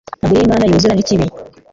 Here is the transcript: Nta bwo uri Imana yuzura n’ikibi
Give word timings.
Nta 0.19 0.25
bwo 0.27 0.35
uri 0.37 0.45
Imana 0.47 0.63
yuzura 0.65 0.93
n’ikibi 0.95 1.25